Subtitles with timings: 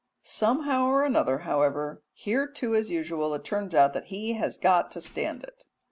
[0.23, 4.89] Somehow or another, however, here too as usual it turns out that he has got
[4.93, 5.65] to stand it.